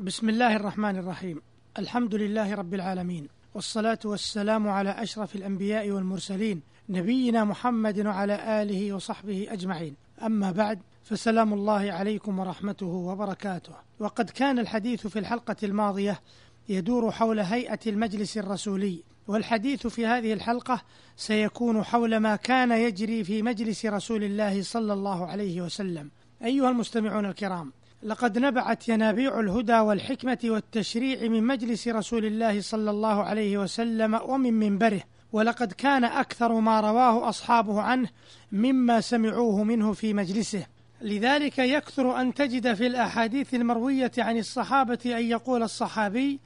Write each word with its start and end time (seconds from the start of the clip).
بسم 0.00 0.28
الله 0.28 0.56
الرحمن 0.56 0.96
الرحيم. 0.96 1.42
الحمد 1.78 2.14
لله 2.14 2.54
رب 2.54 2.74
العالمين 2.74 3.28
والصلاة 3.54 3.98
والسلام 4.04 4.68
على 4.68 4.90
أشرف 4.90 5.36
الأنبياء 5.36 5.90
والمرسلين 5.90 6.62
نبينا 6.88 7.44
محمد 7.44 8.06
وعلى 8.06 8.62
آله 8.62 8.92
وصحبه 8.92 9.46
أجمعين. 9.50 9.96
أما 10.22 10.52
بعد 10.52 10.78
فسلام 11.02 11.52
الله 11.52 11.92
عليكم 11.92 12.38
ورحمته 12.38 12.86
وبركاته. 12.86 13.72
وقد 13.98 14.30
كان 14.30 14.58
الحديث 14.58 15.06
في 15.06 15.18
الحلقة 15.18 15.56
الماضية 15.62 16.20
يدور 16.68 17.10
حول 17.10 17.40
هيئة 17.40 17.80
المجلس 17.86 18.38
الرسولي 18.38 19.02
والحديث 19.28 19.86
في 19.86 20.06
هذه 20.06 20.32
الحلقة 20.32 20.82
سيكون 21.16 21.82
حول 21.82 22.16
ما 22.16 22.36
كان 22.36 22.72
يجري 22.72 23.24
في 23.24 23.42
مجلس 23.42 23.86
رسول 23.86 24.24
الله 24.24 24.62
صلى 24.62 24.92
الله 24.92 25.26
عليه 25.26 25.60
وسلم. 25.60 26.10
أيها 26.44 26.70
المستمعون 26.70 27.26
الكرام 27.26 27.72
لقد 28.06 28.38
نبعت 28.38 28.88
ينابيع 28.88 29.40
الهدى 29.40 29.78
والحكمة 29.78 30.38
والتشريع 30.44 31.28
من 31.28 31.42
مجلس 31.42 31.88
رسول 31.88 32.24
الله 32.24 32.60
صلى 32.60 32.90
الله 32.90 33.22
عليه 33.22 33.58
وسلم 33.58 34.14
ومن 34.14 34.54
منبره 34.54 35.00
ولقد 35.32 35.72
كان 35.72 36.04
أكثر 36.04 36.60
ما 36.60 36.80
رواه 36.80 37.28
أصحابه 37.28 37.80
عنه 37.80 38.08
مما 38.52 39.00
سمعوه 39.00 39.64
منه 39.64 39.92
في 39.92 40.14
مجلسه. 40.14 40.66
لذلك 41.00 41.58
يكثر 41.58 42.20
أن 42.20 42.34
تجد 42.34 42.74
في 42.74 42.86
الأحاديث 42.86 43.54
المروية 43.54 44.12
عن 44.18 44.38
الصحابة 44.38 44.98
أن 45.06 45.24
يقول 45.24 45.62
الصحابي 45.62 46.40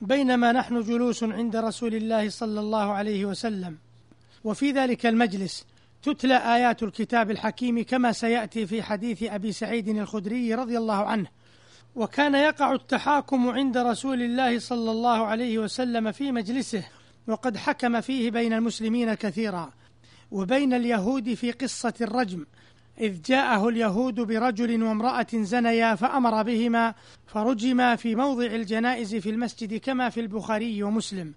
بينما 0.00 0.52
نحن 0.52 0.80
جلوس 0.80 1.24
عند 1.24 1.56
رسول 1.56 1.94
الله 1.94 2.28
صلى 2.28 2.60
الله 2.60 2.92
عليه 2.92 3.24
وسلم 3.24 3.76
وفي 4.44 4.70
ذلك 4.72 5.06
المجلس 5.06 5.66
تتلى 6.06 6.36
آيات 6.36 6.82
الكتاب 6.82 7.30
الحكيم 7.30 7.82
كما 7.82 8.12
سيأتي 8.12 8.66
في 8.66 8.82
حديث 8.82 9.22
أبي 9.22 9.52
سعيد 9.52 9.88
الخدري 9.88 10.54
رضي 10.54 10.78
الله 10.78 10.94
عنه. 10.94 11.26
وكان 11.94 12.34
يقع 12.34 12.72
التحاكم 12.72 13.48
عند 13.48 13.76
رسول 13.76 14.22
الله 14.22 14.58
صلى 14.58 14.90
الله 14.90 15.26
عليه 15.26 15.58
وسلم 15.58 16.12
في 16.12 16.32
مجلسه 16.32 16.84
وقد 17.26 17.56
حكم 17.56 18.00
فيه 18.00 18.30
بين 18.30 18.52
المسلمين 18.52 19.14
كثيرا. 19.14 19.70
وبين 20.30 20.74
اليهود 20.74 21.34
في 21.34 21.52
قصة 21.52 21.94
الرجم 22.00 22.46
إذ 23.00 23.22
جاءه 23.22 23.68
اليهود 23.68 24.20
برجل 24.20 24.82
وامرأة 24.82 25.26
زنيا 25.32 25.94
فأمر 25.94 26.42
بهما 26.42 26.94
فرجما 27.26 27.96
في 27.96 28.14
موضع 28.14 28.46
الجنائز 28.46 29.14
في 29.14 29.30
المسجد 29.30 29.74
كما 29.74 30.08
في 30.10 30.20
البخاري 30.20 30.82
ومسلم. 30.82 31.34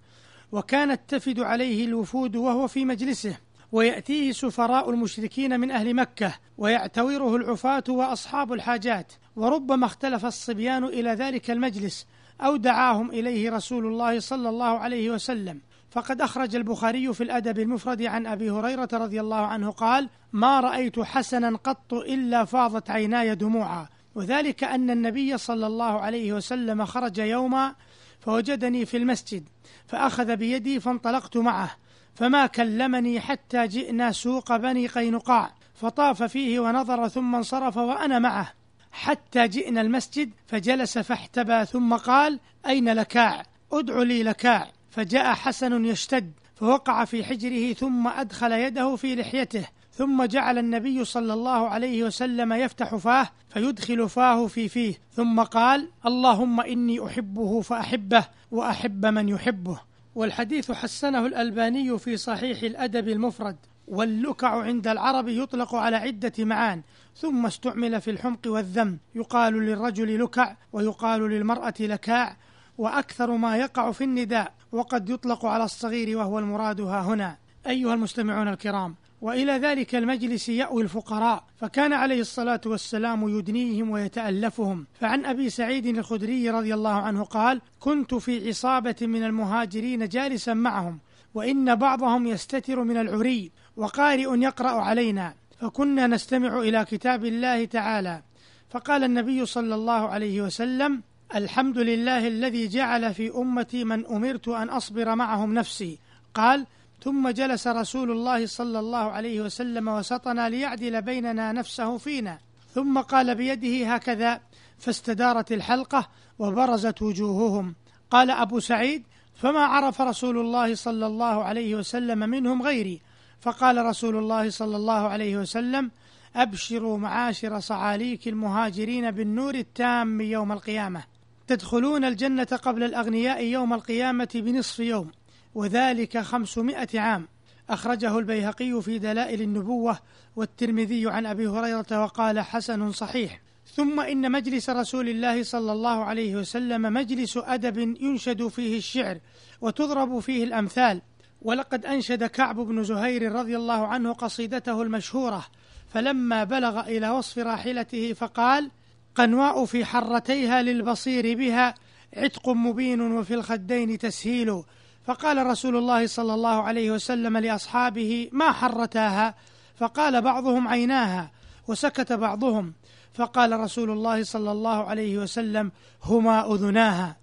وكانت 0.52 1.00
تفد 1.08 1.40
عليه 1.40 1.84
الوفود 1.84 2.36
وهو 2.36 2.66
في 2.66 2.84
مجلسه. 2.84 3.49
ويأتيه 3.72 4.32
سفراء 4.32 4.90
المشركين 4.90 5.60
من 5.60 5.70
أهل 5.70 5.94
مكة 5.94 6.34
ويعتوره 6.58 7.36
العفاة 7.36 7.84
وأصحاب 7.88 8.52
الحاجات 8.52 9.12
وربما 9.36 9.86
اختلف 9.86 10.26
الصبيان 10.26 10.84
إلى 10.84 11.10
ذلك 11.10 11.50
المجلس 11.50 12.06
أو 12.40 12.56
دعاهم 12.56 13.10
إليه 13.10 13.50
رسول 13.50 13.86
الله 13.86 14.20
صلى 14.20 14.48
الله 14.48 14.78
عليه 14.78 15.10
وسلم. 15.10 15.60
فقد 15.90 16.20
أخرج 16.20 16.56
البخاري 16.56 17.14
في 17.14 17.22
الأدب 17.22 17.58
المفرد 17.58 18.02
عن 18.02 18.26
أبي 18.26 18.50
هريرة 18.50 18.88
رضي 18.92 19.20
الله 19.20 19.46
عنه 19.46 19.70
قال 19.70 20.08
ما 20.32 20.60
رأيت 20.60 21.00
حسنا 21.00 21.56
قط 21.56 21.94
إلا 21.94 22.44
فاضت 22.44 22.90
عيناي 22.90 23.34
دموعا 23.34 23.88
وذلك 24.14 24.64
أن 24.64 24.90
النبي 24.90 25.38
صلى 25.38 25.66
الله 25.66 26.00
عليه 26.00 26.32
وسلم 26.32 26.84
خرج 26.84 27.18
يوما 27.18 27.74
فوجدني 28.20 28.86
في 28.86 28.96
المسجد 28.96 29.48
فأخذ 29.86 30.36
بيدي 30.36 30.80
فانطلقت 30.80 31.36
معه. 31.36 31.76
فما 32.20 32.46
كلمني 32.46 33.20
حتى 33.20 33.66
جئنا 33.66 34.12
سوق 34.12 34.56
بني 34.56 34.86
قينقاع 34.86 35.54
فطاف 35.74 36.22
فيه 36.22 36.60
ونظر 36.60 37.08
ثم 37.08 37.34
انصرف 37.34 37.76
وأنا 37.76 38.18
معه. 38.18 38.52
حتى 38.92 39.48
جئنا 39.48 39.80
المسجد 39.80 40.30
فجلس 40.46 40.98
فاحتبى 40.98 41.64
ثم 41.64 41.94
قال 41.94 42.40
أين 42.66 42.92
لكاع؟ 42.92 43.42
أدع 43.72 44.02
لي 44.02 44.22
لكاع. 44.22 44.70
فجاء 44.90 45.34
حسن 45.34 45.84
يشتد 45.84 46.32
فوقع 46.54 47.04
في 47.04 47.24
حجره 47.24 47.72
ثم 47.72 48.08
أدخل 48.08 48.52
يده 48.52 48.96
في 48.96 49.14
لحيته 49.14 49.66
ثم 49.92 50.24
جعل 50.24 50.58
النبي 50.58 51.04
صلى 51.04 51.32
الله 51.32 51.68
عليه 51.68 52.04
وسلم 52.04 52.52
يفتح 52.52 52.94
فاه 52.94 53.28
فيدخل 53.48 54.08
فاه 54.08 54.46
في 54.46 54.68
فيه 54.68 54.94
ثم 55.12 55.42
قال 55.42 55.88
اللهم 56.06 56.60
إني 56.60 57.06
أحبه 57.06 57.60
فأحبه 57.60 58.24
وأحب 58.50 59.06
من 59.06 59.28
يحبه. 59.28 59.89
والحديث 60.14 60.72
حسنه 60.72 61.26
الألباني 61.26 61.98
في 61.98 62.16
صحيح 62.16 62.62
الأدب 62.62 63.08
المفرد. 63.08 63.56
واللكع 63.88 64.62
عند 64.62 64.88
العرب 64.88 65.28
يطلق 65.28 65.74
على 65.74 65.96
عدة 65.96 66.32
معان 66.38 66.82
ثم 67.16 67.46
استعمل 67.46 68.00
في 68.00 68.10
الحمق 68.10 68.40
والذم. 68.46 68.98
يقال 69.14 69.54
للرجل 69.54 70.24
لكع 70.24 70.56
ويقال 70.72 71.20
للمرأة 71.20 71.74
لكاع 71.80 72.36
وأكثر 72.78 73.30
ما 73.36 73.56
يقع 73.56 73.92
في 73.92 74.04
النداء 74.04 74.54
وقد 74.72 75.10
يطلق 75.10 75.46
على 75.46 75.64
الصغير 75.64 76.18
وهو 76.18 76.38
المراد 76.38 76.80
ها 76.80 77.00
هنا. 77.02 77.36
أيها 77.66 77.94
المستمعون 77.94 78.48
الكرام 78.48 78.94
وإلى 79.20 79.52
ذلك 79.52 79.94
المجلس 79.94 80.48
يأوي 80.48 80.82
الفقراء 80.82 81.44
فكان 81.56 81.92
عليه 81.92 82.20
الصلاة 82.20 82.60
والسلام 82.66 83.28
يدنيهم 83.38 83.90
ويتألفهم. 83.90 84.86
فعن 85.00 85.24
أبي 85.24 85.50
سعيد 85.50 85.86
الخدري 85.86 86.50
رضي 86.50 86.74
الله 86.74 86.92
عنه 86.92 87.24
قال 87.24 87.60
كنت 87.80 88.14
في 88.14 88.48
عصابة 88.48 88.96
من 89.02 89.24
المهاجرين 89.24 90.08
جالسا 90.08 90.54
معهم 90.54 90.98
وإن 91.34 91.74
بعضهم 91.74 92.26
يستتر 92.26 92.84
من 92.84 92.96
العري 92.96 93.50
وقارئ 93.76 94.38
يقرأ 94.38 94.70
علينا 94.70 95.34
فكنا 95.60 96.06
نستمع 96.06 96.58
إلى 96.58 96.84
كتاب 96.84 97.24
الله 97.24 97.64
تعالى. 97.64 98.22
فقال 98.70 99.04
النبي 99.04 99.46
صلى 99.46 99.74
الله 99.74 100.08
عليه 100.08 100.42
وسلم 100.42 101.02
الحمد 101.34 101.78
لله 101.78 102.26
الذي 102.26 102.68
جعل 102.68 103.14
في 103.14 103.30
أمتي 103.34 103.84
من 103.84 104.06
أمرت 104.06 104.48
أن 104.48 104.68
أصبر 104.68 105.14
معهم 105.14 105.54
نفسي. 105.54 105.98
قال 106.34 106.66
ثم 107.02 107.28
جلس 107.28 107.66
رسول 107.66 108.10
الله 108.10 108.46
صلى 108.46 108.78
الله 108.78 108.98
عليه 108.98 109.40
وسلم 109.40 109.88
وسطنا 109.88 110.48
ليعدل 110.48 111.02
بيننا 111.02 111.52
نفسه 111.52 111.98
فينا. 111.98 112.38
ثم 112.74 112.98
قال 112.98 113.34
بيده 113.34 113.94
هكذا 113.94 114.40
فاستدارت 114.78 115.52
الحلقة 115.52 116.08
وبرزت 116.38 117.02
وجوههم. 117.02 117.74
قال 118.10 118.30
أبو 118.30 118.60
سعيد 118.60 119.02
فما 119.34 119.60
عرف 119.60 120.00
رسول 120.00 120.38
الله 120.38 120.74
صلى 120.74 121.06
الله 121.06 121.44
عليه 121.44 121.74
وسلم 121.74 122.18
منهم 122.18 122.62
غيري؟ 122.62 123.00
فقال 123.40 123.86
رسول 123.86 124.16
الله 124.16 124.50
صلى 124.50 124.76
الله 124.76 125.08
عليه 125.08 125.36
وسلم 125.36 125.90
أبشروا 126.36 126.98
معاشر 126.98 127.60
صعاليك 127.60 128.28
المهاجرين 128.28 129.10
بالنور 129.10 129.54
التام 129.54 130.20
يوم 130.20 130.52
القيامة. 130.52 131.02
تدخلون 131.46 132.04
الجنة 132.04 132.44
قبل 132.44 132.82
الأغنياء 132.82 133.44
يوم 133.44 133.72
القيامة 133.72 134.28
بنصف 134.34 134.80
يوم. 134.80 135.10
وذلك 135.54 136.18
خمسمائة 136.18 137.00
عام. 137.00 137.28
أخرجه 137.70 138.18
البيهقي 138.18 138.82
في 138.82 138.98
دلائل 138.98 139.42
النبوة 139.42 139.98
والترمذي 140.36 141.10
عن 141.10 141.26
أبي 141.26 141.46
هريرة 141.46 142.02
وقال 142.02 142.40
حسن 142.40 142.92
صحيح. 142.92 143.40
ثم 143.74 144.00
إن 144.00 144.32
مجلس 144.32 144.70
رسول 144.70 145.08
الله 145.08 145.42
صلى 145.42 145.72
الله 145.72 146.04
عليه 146.04 146.36
وسلم 146.36 146.82
مجلس 146.82 147.36
أدب 147.36 147.78
ينشد 147.78 148.48
فيه 148.48 148.78
الشعر 148.78 149.18
وتضرب 149.60 150.18
فيه 150.18 150.44
الأمثال. 150.44 151.02
ولقد 151.42 151.86
أنشد 151.86 152.24
كعب 152.24 152.56
بن 152.60 152.84
زهير 152.84 153.32
رضي 153.32 153.56
الله 153.56 153.86
عنه 153.86 154.12
قصيدته 154.12 154.82
المشهورة 154.82 155.46
فلما 155.88 156.44
بلغ 156.44 156.80
إلى 156.80 157.10
وصف 157.10 157.38
راحلته 157.38 158.12
فقال 158.12 158.70
قنواء 159.14 159.64
في 159.64 159.84
حرتيها 159.84 160.62
للبصير 160.62 161.36
بها 161.36 161.74
عتق 162.16 162.48
مبين 162.48 163.00
وفي 163.00 163.34
الخدين 163.34 163.98
تسهيل 163.98 164.62
فقال 165.10 165.46
رسول 165.46 165.76
الله 165.76 166.06
صلى 166.06 166.34
الله 166.34 166.62
عليه 166.62 166.90
وسلم 166.90 167.36
لأصحابه 167.36 168.28
ما 168.32 168.52
حرتاها؟ 168.52 169.34
فقال 169.76 170.22
بعضهم 170.22 170.68
عيناها 170.68 171.30
وسكت 171.68 172.12
بعضهم. 172.12 172.72
فقال 173.14 173.60
رسول 173.60 173.90
الله 173.90 174.24
صلى 174.24 174.52
الله 174.52 174.84
عليه 174.84 175.18
وسلم 175.18 175.72
هما 176.04 176.54
أذناها. 176.54 177.16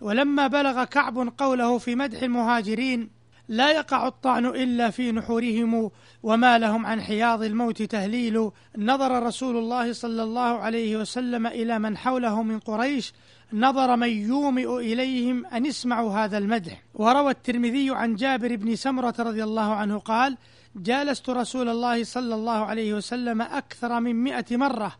ولما 0.00 0.46
بلغ 0.46 0.84
كعب 0.84 1.32
قوله 1.38 1.78
في 1.78 1.94
مدح 1.94 2.22
المهاجرين 2.22 3.10
لا 3.48 3.70
يقع 3.70 4.08
الطعن 4.08 4.46
إلا 4.46 4.90
في 4.90 5.12
نحورهم 5.12 5.90
وما 6.22 6.58
لهم 6.58 6.86
عن 6.86 7.00
حياض 7.00 7.42
الموت 7.42 7.82
تهليل. 7.82 8.50
نظر 8.78 9.22
رسول 9.22 9.56
الله 9.56 9.92
صلى 9.92 10.22
الله 10.22 10.58
عليه 10.58 10.96
وسلم 10.96 11.46
إلى 11.46 11.78
من 11.78 11.96
حوله 11.96 12.42
من 12.42 12.58
قريش. 12.58 13.12
نظر 13.52 13.96
من 13.96 14.08
يومئ 14.08 14.76
إليهم 14.76 15.46
أن 15.46 15.66
اسمعوا 15.66 16.12
هذا 16.12 16.38
المدح. 16.38 16.82
وروى 16.94 17.30
الترمذي 17.30 17.90
عن 17.90 18.14
جابر 18.14 18.56
بن 18.56 18.76
سمرة 18.76 19.14
رضي 19.18 19.44
الله 19.44 19.74
عنه 19.74 19.98
قال 19.98 20.36
جالست 20.76 21.30
رسول 21.30 21.68
الله 21.68 22.04
صلى 22.04 22.34
الله 22.34 22.64
عليه 22.64 22.94
وسلم 22.94 23.42
أكثر 23.42 24.00
من 24.00 24.14
مئة 24.24 24.56
مرة 24.56 24.96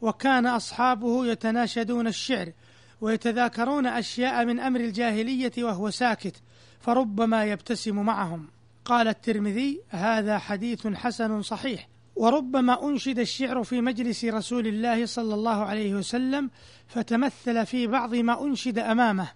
وكان 0.00 0.46
أصحابه 0.46 1.26
يتناشدون 1.26 2.06
الشعر 2.06 2.52
ويتذاكرون 3.00 3.86
أشياء 3.86 4.44
من 4.44 4.60
أمر 4.60 4.80
الجاهلية 4.80 5.52
وهو 5.58 5.90
ساكت. 5.90 6.42
فربما 6.80 7.44
يبتسم 7.44 7.96
معهم. 7.96 8.46
قال 8.84 9.08
الترمذي 9.08 9.80
هذا 9.88 10.38
حديث 10.38 10.86
حسن 10.86 11.42
صحيح. 11.42 11.88
وربما 12.16 12.88
أنشد 12.88 13.18
الشعر 13.18 13.64
في 13.64 13.80
مجلس 13.80 14.24
رسول 14.24 14.66
الله 14.66 15.06
صلى 15.06 15.34
الله 15.34 15.64
عليه 15.64 15.94
وسلم 15.94 16.50
فتمثل 16.86 17.66
في 17.66 17.86
بعض 17.86 18.14
ما 18.14 18.44
أنشد 18.44 18.78
أمامه. 18.78 19.28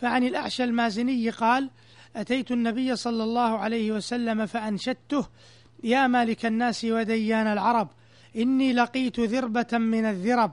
فعن 0.00 0.24
الأعشى 0.24 0.64
المازني 0.64 1.30
قال 1.30 1.70
أتيت 2.16 2.50
النبي 2.50 2.96
صلى 2.96 3.24
الله 3.24 3.58
عليه 3.58 3.92
وسلم 3.92 4.46
فأنشدته 4.46 5.26
يا 5.84 6.06
مالك 6.06 6.46
الناس 6.46 6.84
وديان 6.84 7.46
العرب 7.46 7.88
إني 8.36 8.72
لقيت 8.72 9.20
ذربة 9.20 9.78
من 9.78 10.04
الذرب 10.04 10.52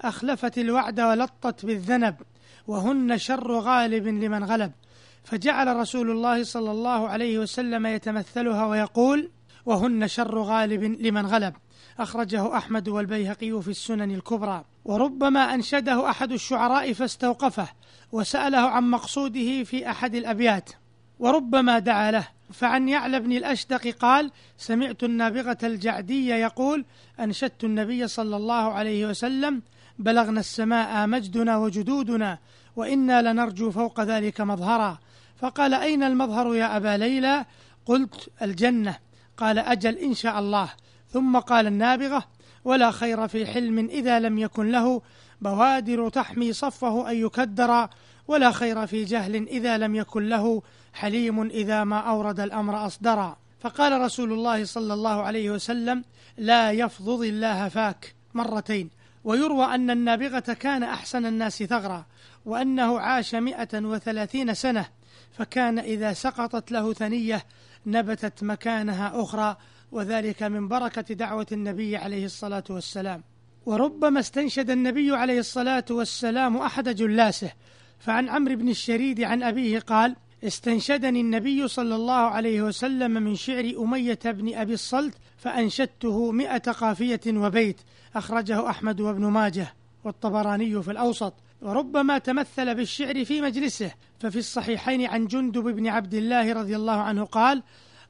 أخلفت 0.00 0.58
الوعد 0.58 1.00
ولطت 1.00 1.66
بالذنب 1.66 2.16
وهن 2.66 3.18
شر 3.18 3.52
غالب 3.52 4.06
لمن 4.06 4.44
غلب 4.44 4.72
فجعل 5.24 5.76
رسول 5.76 6.10
الله 6.10 6.44
صلى 6.44 6.70
الله 6.70 7.08
عليه 7.08 7.38
وسلم 7.38 7.86
يتمثلها 7.86 8.66
ويقول 8.66 9.30
وهن 9.66 10.08
شر 10.08 10.38
غالب 10.38 10.82
لمن 10.82 11.26
غلب 11.26 11.54
أخرجه 11.98 12.56
أحمد 12.56 12.88
والبيهقي 12.88 13.62
في 13.62 13.68
السنن 13.68 14.10
الكبرى. 14.10 14.64
وربما 14.84 15.54
أنشده 15.54 16.10
أحد 16.10 16.32
الشعراء 16.32 16.92
فاستوقفه 16.92 17.68
وسأله 18.12 18.58
عن 18.58 18.90
مقصوده 18.90 19.64
في 19.64 19.90
أحد 19.90 20.14
الأبيات. 20.14 20.70
وربما 21.18 21.78
دعا 21.78 22.10
له. 22.10 22.28
فعن 22.52 22.88
يعلى 22.88 23.20
بن 23.20 23.32
الأشدق 23.32 23.88
قال 23.88 24.30
سمعت 24.56 25.04
النابغة 25.04 25.58
الجعدية 25.62 26.34
يقول 26.34 26.84
أنشدت 27.20 27.64
النبي 27.64 28.08
صلى 28.08 28.36
الله 28.36 28.72
عليه 28.72 29.06
وسلم 29.06 29.62
بلغنا 29.98 30.40
السماء 30.40 31.06
مجدنا 31.06 31.56
وجدودنا 31.56 32.38
وإنا 32.76 33.32
لنرجو 33.32 33.70
فوق 33.70 34.00
ذلك 34.00 34.40
مظهرا 34.40 34.98
فقال 35.40 35.74
أين 35.74 36.02
المظهر 36.02 36.54
يا 36.54 36.76
أبا 36.76 36.96
ليلى؟ 36.96 37.44
قلت 37.86 38.28
الجنة. 38.42 38.98
قال 39.36 39.58
أجل 39.58 39.98
إن 39.98 40.14
شاء 40.14 40.38
الله. 40.38 40.68
ثم 41.12 41.38
قال 41.38 41.66
النابغة. 41.66 42.24
ولا 42.64 42.90
خير 42.90 43.28
في 43.28 43.46
حلم 43.46 43.78
إذا 43.78 44.20
لم 44.20 44.38
يكن 44.38 44.70
له 44.70 45.02
بوادر 45.40 46.08
تحمي 46.08 46.52
صفه 46.52 47.10
أن 47.10 47.16
يكدر. 47.16 47.88
ولا 48.28 48.52
خير 48.52 48.86
في 48.86 49.04
جهل 49.04 49.48
إذا 49.48 49.78
لم 49.78 49.94
يكن 49.94 50.28
له 50.28 50.62
حليم 50.92 51.42
إذا 51.42 51.84
ما 51.84 51.98
أورد 51.98 52.40
الأمر 52.40 52.86
أصدرا 52.86 53.36
فقال 53.60 54.00
رسول 54.00 54.32
الله 54.32 54.64
صلى 54.64 54.94
الله 54.94 55.22
عليه 55.22 55.50
وسلم 55.50 56.04
لا 56.38 56.72
يفضض 56.72 57.22
الله 57.22 57.68
فاك. 57.68 58.14
مرتين. 58.34 58.90
ويروى 59.24 59.64
أن 59.64 59.90
النابغة 59.90 60.56
كان 60.60 60.82
أحسن 60.82 61.26
الناس 61.26 61.62
ثغرا 61.62 62.04
وأنه 62.46 63.00
عاش 63.00 63.34
مئة 63.34 63.78
وثلاثين 63.84 64.54
سنة. 64.54 64.99
فكان 65.32 65.78
إذا 65.78 66.12
سقطت 66.12 66.72
له 66.72 66.92
ثنية 66.92 67.44
نبتت 67.86 68.44
مكانها 68.44 69.22
أخرى 69.22 69.56
وذلك 69.92 70.42
من 70.42 70.68
بركة 70.68 71.14
دعوة 71.14 71.46
النبي 71.52 71.96
عليه 71.96 72.24
الصلاة 72.24 72.64
والسلام. 72.70 73.22
وربما 73.66 74.20
استنشد 74.20 74.70
النبي 74.70 75.16
عليه 75.16 75.38
الصلاة 75.38 75.84
والسلام 75.90 76.56
أحد 76.56 76.88
جلاسه 76.88 77.52
فعن 77.98 78.28
عمرو 78.28 78.56
بن 78.56 78.68
الشريد 78.68 79.20
عن 79.20 79.42
أبيه 79.42 79.78
قال 79.78 80.16
استنشدني 80.44 81.20
النبي 81.20 81.68
صلى 81.68 81.94
الله 81.94 82.14
عليه 82.14 82.62
وسلم 82.62 83.10
من 83.10 83.34
شعر 83.34 83.72
أمية 83.78 84.18
بن 84.24 84.54
أبي 84.54 84.74
الصلت 84.74 85.14
فأنشدته 85.38 86.32
مئة 86.32 86.72
قافية 86.72 87.20
وبيت 87.26 87.80
أخرجه 88.16 88.70
أحمد 88.70 89.00
وابن 89.00 89.26
ماجه 89.26 89.74
والطبراني 90.04 90.82
في 90.82 90.90
الأوسط. 90.90 91.34
وربما 91.62 92.18
تمثل 92.18 92.74
بالشعر 92.74 93.24
في 93.24 93.40
مجلسه. 93.40 93.90
ففي 94.20 94.38
الصحيحين 94.38 95.06
عن 95.06 95.26
جندب 95.26 95.62
بن 95.62 95.86
عبد 95.86 96.14
الله 96.14 96.52
رضي 96.52 96.76
الله 96.76 97.00
عنه 97.00 97.24
قال 97.24 97.62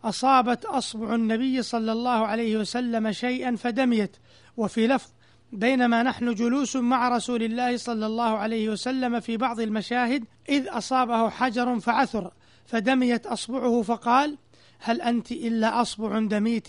أصابت 0.05 0.64
أصبع 0.64 1.14
النبي 1.14 1.62
صلى 1.62 1.93
الله 1.93 2.26
عليه 2.26 2.56
وسلم 2.56 3.12
شيئا 3.12 3.56
فدميت. 3.56 4.17
وفي 4.56 4.87
لفظ 4.87 5.11
بينما 5.52 6.02
نحن 6.02 6.35
جلوس 6.35 6.76
مع 6.76 7.08
رسول 7.08 7.43
الله 7.43 7.76
صلى 7.76 8.06
الله 8.06 8.38
عليه 8.38 8.69
وسلم 8.69 9.20
في 9.20 9.37
بعض 9.37 9.61
المشاهد 9.61 10.25
إذ 10.49 10.69
أصابه 10.69 11.31
حجر 11.31 11.81
فعثر 11.81 12.31
فدميت 12.67 13.26
أصبعه 13.26 13.82
فقال 13.82 14.38
هل 14.79 15.03
أنت 15.03 15.32
إلا 15.32 15.81
أصبع 15.81 16.19
دميت 16.19 16.69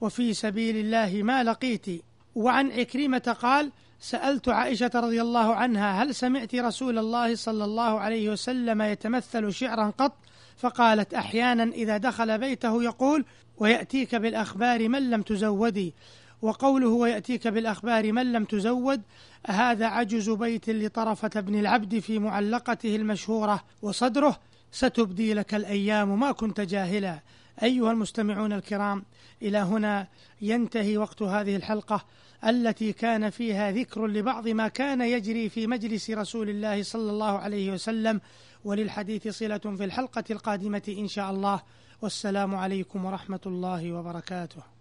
وفي 0.00 0.34
سبيل 0.34 0.76
الله 0.76 1.22
ما 1.22 1.44
لقيت 1.44 1.86
وعن 2.34 2.70
عكرمة 2.70 3.36
قال 3.42 3.72
سألت 4.00 4.48
عائشة 4.48 4.90
رضي 4.94 5.22
الله 5.22 5.54
عنها 5.54 6.02
هل 6.02 6.14
سمعت 6.14 6.54
رسول 6.54 6.98
الله 6.98 7.34
صلى 7.34 7.64
الله 7.64 8.00
عليه 8.00 8.30
وسلم 8.30 8.82
يتمثل 8.82 9.52
شعرا 9.52 9.92
قط؟ 9.98 10.12
فقالت 10.56 11.14
أحيانا 11.14 11.64
إذا 11.64 11.96
دخل 11.96 12.38
بيته 12.38 12.82
يقول 12.82 13.24
ويأتيك 13.56 14.14
بالأخبار 14.14 14.88
من 14.88 15.10
لم 15.10 15.22
تزودي. 15.22 15.94
وقوله 16.42 16.88
ويأتيك 16.88 17.48
بالأخبار 17.48 18.12
من 18.12 18.32
لم 18.32 18.44
تزود 18.44 19.02
هذا 19.46 19.86
عجز 19.86 20.30
بيت 20.30 20.70
لطرفة 20.70 21.40
بن 21.40 21.58
العبد 21.58 21.98
في 21.98 22.18
معلقته 22.18 22.96
المشهورة 22.96 23.64
وصدره 23.82 24.36
ستبدي 24.72 25.34
لك 25.34 25.54
الأيام 25.54 26.20
ما 26.20 26.32
كنت 26.32 26.60
جاهلا. 26.60 27.20
أيها 27.62 27.92
المستمعون 27.92 28.52
الكرام 28.52 29.04
إلى 29.42 29.58
هنا 29.58 30.06
ينتهي 30.40 30.96
وقت 30.96 31.22
هذه 31.22 31.56
الحلقة 31.56 32.04
التي 32.44 32.92
كان 32.92 33.30
فيها 33.30 33.70
ذكر 33.70 34.06
لبعض 34.06 34.48
ما 34.48 34.68
كان 34.68 35.00
يجري 35.00 35.48
في 35.48 35.66
مجلس 35.66 36.10
رسول 36.10 36.48
الله 36.48 36.82
صلى 36.82 37.10
الله 37.10 37.38
عليه 37.38 37.72
وسلم 37.72 38.20
وللحديث 38.64 39.28
صلة 39.28 39.58
في 39.58 39.84
الحلقة 39.84 40.24
القادمة 40.30 40.82
إن 40.88 41.08
شاء 41.08 41.30
الله. 41.30 41.62
والسلام 42.02 42.54
عليكم 42.54 43.04
ورحمة 43.04 43.40
الله 43.46 43.92
وبركاته. 43.92 44.77